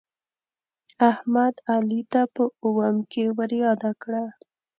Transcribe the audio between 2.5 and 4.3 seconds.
اوم کې ورياده کړه.